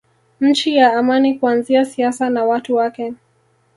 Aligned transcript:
Nchi 0.41 0.75
ya 0.75 0.93
amani 0.97 1.39
kuanzia 1.39 1.85
siasa 1.85 2.29
na 2.29 2.43
watu 2.45 2.75
wake 2.75 3.13